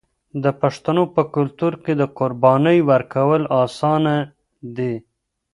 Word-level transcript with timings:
د 0.43 0.45
پښتنو 0.61 1.03
په 1.15 1.21
کلتور 1.33 1.73
کې 1.83 1.93
د 2.01 2.03
قربانۍ 2.17 2.79
ورکول 2.89 3.41
اسانه 3.63 4.15
دي. 4.77 4.93